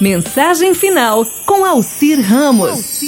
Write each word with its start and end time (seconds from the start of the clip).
Mensagem 0.00 0.74
final 0.74 1.24
com 1.46 1.64
Alcir 1.64 2.20
Ramos. 2.20 2.98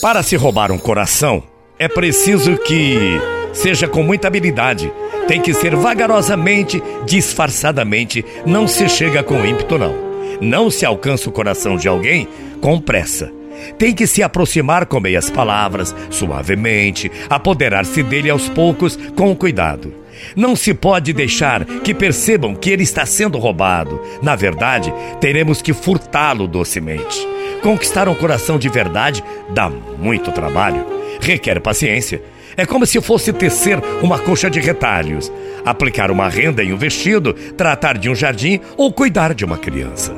Para 0.00 0.22
se 0.22 0.36
roubar 0.36 0.72
um 0.72 0.78
coração, 0.78 1.42
é 1.78 1.86
preciso 1.86 2.56
que 2.56 3.20
seja 3.52 3.86
com 3.86 4.02
muita 4.02 4.26
habilidade. 4.26 4.90
Tem 5.26 5.38
que 5.38 5.52
ser 5.52 5.76
vagarosamente, 5.76 6.82
disfarçadamente. 7.04 8.24
Não 8.46 8.66
se 8.66 8.88
chega 8.88 9.22
com 9.22 9.44
ímpeto, 9.44 9.76
não. 9.76 9.94
Não 10.40 10.70
se 10.70 10.86
alcança 10.86 11.28
o 11.28 11.32
coração 11.32 11.76
de 11.76 11.88
alguém 11.88 12.26
com 12.58 12.80
pressa. 12.80 13.30
Tem 13.76 13.94
que 13.94 14.06
se 14.06 14.22
aproximar 14.22 14.86
com 14.86 15.00
meias 15.00 15.28
palavras, 15.28 15.94
suavemente, 16.08 17.12
apoderar-se 17.28 18.02
dele 18.02 18.30
aos 18.30 18.48
poucos, 18.48 18.96
com 19.14 19.36
cuidado. 19.36 19.92
Não 20.36 20.54
se 20.56 20.74
pode 20.74 21.12
deixar 21.12 21.64
que 21.64 21.94
percebam 21.94 22.54
que 22.54 22.70
ele 22.70 22.82
está 22.82 23.04
sendo 23.06 23.38
roubado. 23.38 24.00
Na 24.22 24.36
verdade, 24.36 24.92
teremos 25.20 25.62
que 25.62 25.72
furtá-lo 25.72 26.46
docemente. 26.46 27.26
Conquistar 27.62 28.08
um 28.08 28.14
coração 28.14 28.58
de 28.58 28.68
verdade 28.68 29.22
dá 29.50 29.68
muito 29.68 30.30
trabalho, 30.32 30.86
requer 31.20 31.60
paciência. 31.60 32.22
É 32.56 32.66
como 32.66 32.86
se 32.86 33.00
fosse 33.00 33.32
tecer 33.32 33.78
uma 34.02 34.18
coxa 34.18 34.50
de 34.50 34.58
retalhos, 34.58 35.30
aplicar 35.64 36.10
uma 36.10 36.28
renda 36.28 36.62
em 36.62 36.72
um 36.72 36.76
vestido, 36.76 37.32
tratar 37.56 37.96
de 37.98 38.10
um 38.10 38.14
jardim 38.14 38.60
ou 38.76 38.92
cuidar 38.92 39.34
de 39.34 39.44
uma 39.44 39.56
criança. 39.56 40.14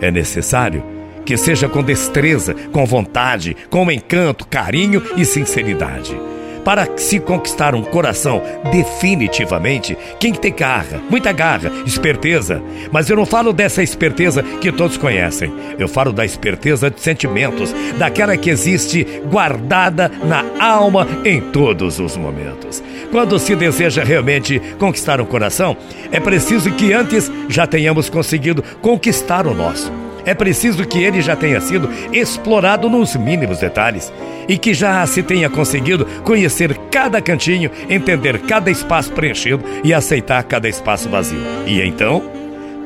É 0.00 0.10
necessário 0.10 0.82
que 1.24 1.36
seja 1.36 1.68
com 1.68 1.82
destreza, 1.82 2.54
com 2.72 2.84
vontade, 2.84 3.56
com 3.70 3.90
encanto, 3.90 4.46
carinho 4.46 5.02
e 5.16 5.24
sinceridade. 5.24 6.14
Para 6.64 6.88
se 6.96 7.20
conquistar 7.20 7.74
um 7.74 7.82
coração 7.82 8.42
definitivamente, 8.72 9.96
quem 10.18 10.32
tem 10.32 10.54
garra, 10.54 11.00
muita 11.10 11.30
garra, 11.30 11.70
esperteza. 11.86 12.62
Mas 12.90 13.10
eu 13.10 13.16
não 13.16 13.26
falo 13.26 13.52
dessa 13.52 13.82
esperteza 13.82 14.42
que 14.42 14.72
todos 14.72 14.96
conhecem. 14.96 15.52
Eu 15.78 15.88
falo 15.88 16.12
da 16.12 16.24
esperteza 16.24 16.90
de 16.90 17.00
sentimentos, 17.00 17.74
daquela 17.98 18.36
que 18.36 18.48
existe 18.48 19.04
guardada 19.30 20.10
na 20.24 20.44
alma 20.58 21.06
em 21.24 21.40
todos 21.40 21.98
os 22.00 22.16
momentos. 22.16 22.82
Quando 23.10 23.38
se 23.38 23.54
deseja 23.54 24.02
realmente 24.02 24.60
conquistar 24.78 25.20
um 25.20 25.26
coração, 25.26 25.76
é 26.10 26.18
preciso 26.18 26.72
que 26.72 26.92
antes 26.92 27.30
já 27.48 27.66
tenhamos 27.66 28.08
conseguido 28.08 28.62
conquistar 28.80 29.46
o 29.46 29.54
nosso. 29.54 29.92
É 30.26 30.34
preciso 30.34 30.86
que 30.86 31.02
ele 31.02 31.20
já 31.20 31.36
tenha 31.36 31.60
sido 31.60 31.88
explorado 32.12 32.88
nos 32.88 33.14
mínimos 33.16 33.58
detalhes 33.58 34.12
e 34.48 34.56
que 34.58 34.74
já 34.74 35.06
se 35.06 35.22
tenha 35.22 35.48
conseguido 35.50 36.04
conhecer 36.22 36.76
cada 36.90 37.20
cantinho, 37.20 37.70
entender 37.88 38.40
cada 38.40 38.70
espaço 38.70 39.12
preenchido 39.12 39.62
e 39.82 39.92
aceitar 39.92 40.42
cada 40.44 40.68
espaço 40.68 41.08
vazio. 41.08 41.40
E 41.66 41.80
então, 41.82 42.22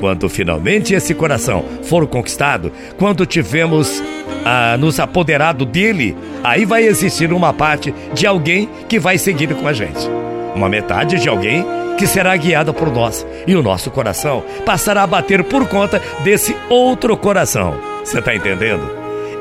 quando 0.00 0.28
finalmente 0.28 0.94
esse 0.94 1.14
coração 1.14 1.64
for 1.82 2.06
conquistado, 2.06 2.72
quando 2.96 3.26
tivermos 3.26 4.02
ah, 4.44 4.76
nos 4.78 5.00
apoderado 5.00 5.64
dele, 5.64 6.16
aí 6.42 6.64
vai 6.64 6.84
existir 6.84 7.32
uma 7.32 7.52
parte 7.52 7.92
de 8.14 8.26
alguém 8.26 8.68
que 8.88 8.98
vai 8.98 9.18
seguir 9.18 9.54
com 9.54 9.66
a 9.66 9.72
gente. 9.72 10.08
Uma 10.54 10.68
metade 10.68 11.20
de 11.20 11.28
alguém 11.28 11.64
que 11.98 12.06
será 12.06 12.36
guiada 12.36 12.72
por 12.72 12.90
nós 12.90 13.26
e 13.46 13.56
o 13.56 13.62
nosso 13.62 13.90
coração 13.90 14.44
passará 14.64 15.02
a 15.02 15.06
bater 15.06 15.42
por 15.42 15.66
conta 15.68 16.00
desse 16.22 16.56
outro 16.70 17.16
coração. 17.16 17.74
Você 18.04 18.20
está 18.20 18.34
entendendo? 18.34 18.88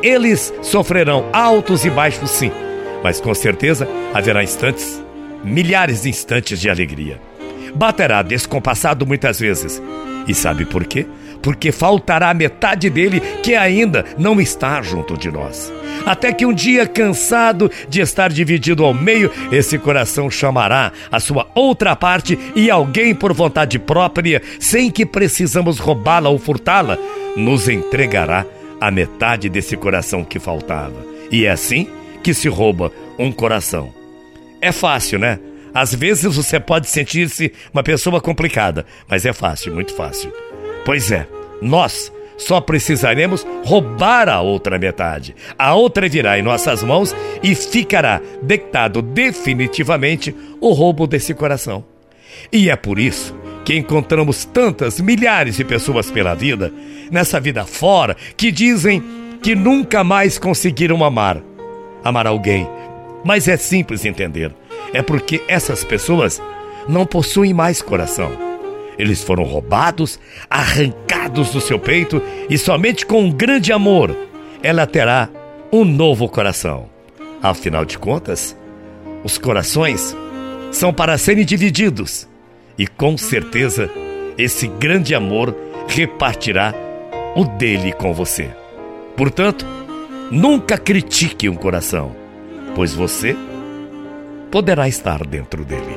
Eles 0.01 0.51
sofrerão 0.63 1.29
altos 1.31 1.85
e 1.85 1.89
baixos, 1.89 2.31
sim, 2.31 2.51
mas 3.03 3.21
com 3.21 3.33
certeza 3.33 3.87
haverá 4.13 4.43
instantes, 4.43 5.01
milhares 5.43 6.01
de 6.01 6.09
instantes 6.09 6.59
de 6.59 6.69
alegria. 6.69 7.21
Baterá 7.75 8.23
descompassado 8.23 9.05
muitas 9.05 9.39
vezes. 9.39 9.81
E 10.27 10.33
sabe 10.33 10.65
por 10.65 10.83
quê? 10.85 11.05
Porque 11.41 11.71
faltará 11.71 12.33
metade 12.33 12.89
dele 12.89 13.19
que 13.43 13.55
ainda 13.55 14.03
não 14.17 14.41
está 14.41 14.81
junto 14.81 15.15
de 15.15 15.31
nós. 15.31 15.71
Até 16.05 16.31
que 16.33 16.45
um 16.45 16.53
dia, 16.53 16.87
cansado 16.87 17.71
de 17.89 18.01
estar 18.01 18.31
dividido 18.31 18.83
ao 18.85 18.93
meio, 18.93 19.31
esse 19.51 19.77
coração 19.77 20.29
chamará 20.29 20.91
a 21.11 21.19
sua 21.19 21.47
outra 21.55 21.95
parte 21.95 22.37
e 22.55 22.69
alguém 22.69 23.13
por 23.13 23.33
vontade 23.33 23.79
própria, 23.79 24.41
sem 24.59 24.89
que 24.89 25.05
precisamos 25.05 25.79
roubá-la 25.79 26.29
ou 26.29 26.39
furtá-la, 26.39 26.97
nos 27.35 27.67
entregará 27.67 28.45
a 28.79 28.91
metade 28.91 29.49
desse 29.49 29.75
coração 29.75 30.23
que 30.23 30.39
faltava. 30.39 31.05
E 31.31 31.45
é 31.45 31.49
assim 31.49 31.87
que 32.23 32.33
se 32.33 32.47
rouba 32.47 32.91
um 33.17 33.31
coração. 33.31 33.93
É 34.61 34.71
fácil, 34.71 35.19
né? 35.19 35.39
Às 35.73 35.93
vezes 35.93 36.35
você 36.35 36.59
pode 36.59 36.87
sentir-se 36.87 37.53
uma 37.73 37.83
pessoa 37.83 38.19
complicada, 38.19 38.85
mas 39.07 39.25
é 39.25 39.33
fácil, 39.33 39.73
muito 39.73 39.93
fácil. 39.93 40.31
Pois 40.83 41.11
é, 41.11 41.27
nós 41.61 42.11
só 42.37 42.61
precisaremos 42.61 43.45
roubar 43.63 44.29
a 44.29 44.41
outra 44.41 44.77
metade. 44.77 45.35
A 45.57 45.73
outra 45.73 46.07
virá 46.07 46.37
em 46.37 46.43
nossas 46.43 46.83
mãos 46.83 47.15
e 47.41 47.55
ficará 47.55 48.21
dectado 48.41 49.01
definitivamente 49.01 50.35
o 50.61 50.71
roubo 50.71 51.07
desse 51.07 51.33
coração. 51.33 51.83
E 52.51 52.69
é 52.69 52.75
por 52.75 52.99
isso 52.99 53.35
que 53.65 53.75
encontramos 53.75 54.45
tantas 54.45 55.01
milhares 55.01 55.57
de 55.57 55.65
pessoas 55.65 56.09
pela 56.09 56.33
vida, 56.33 56.71
nessa 57.11 57.39
vida 57.39 57.65
fora, 57.65 58.15
que 58.37 58.51
dizem 58.51 59.03
que 59.41 59.55
nunca 59.55 60.03
mais 60.03 60.37
conseguiram 60.37 61.03
amar. 61.03 61.41
Amar 62.03 62.27
alguém. 62.27 62.67
Mas 63.25 63.47
é 63.47 63.57
simples 63.57 64.05
entender. 64.05 64.53
É 64.93 65.01
porque 65.01 65.41
essas 65.47 65.83
pessoas 65.83 66.41
não 66.87 67.05
possuem 67.05 67.53
mais 67.53 67.81
coração. 67.81 68.31
Eles 68.97 69.23
foram 69.23 69.43
roubados, 69.43 70.19
arrancados 70.49 71.51
do 71.51 71.61
seu 71.61 71.77
peito 71.77 72.21
e 72.49 72.57
somente 72.57 73.05
com 73.05 73.23
um 73.23 73.31
grande 73.31 73.71
amor 73.71 74.15
ela 74.61 74.85
terá 74.85 75.29
um 75.71 75.83
novo 75.85 76.27
coração. 76.27 76.89
Afinal 77.41 77.85
de 77.85 77.97
contas, 77.97 78.57
os 79.23 79.37
corações 79.37 80.15
são 80.71 80.93
para 80.93 81.17
serem 81.17 81.45
divididos 81.45 82.27
e 82.77 82.87
com 82.87 83.17
certeza 83.17 83.89
esse 84.37 84.67
grande 84.67 85.15
amor 85.15 85.55
repartirá 85.87 86.73
o 87.35 87.43
dele 87.45 87.91
com 87.93 88.13
você. 88.13 88.49
Portanto, 89.15 89.65
nunca 90.31 90.77
critique 90.77 91.49
um 91.49 91.55
coração, 91.55 92.15
pois 92.75 92.93
você 92.93 93.35
poderá 94.51 94.87
estar 94.87 95.25
dentro 95.25 95.63
dele. 95.63 95.95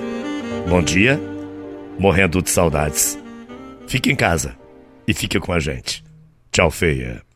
Bom 0.68 0.82
dia, 0.82 1.20
morrendo 2.00 2.40
de 2.40 2.48
saudades. 2.48 3.18
Fique 3.86 4.10
em 4.10 4.16
casa 4.16 4.56
e 5.06 5.12
fique 5.12 5.38
com 5.38 5.52
a 5.52 5.60
gente. 5.60 6.02
Tchau, 6.50 6.70
feia. 6.70 7.29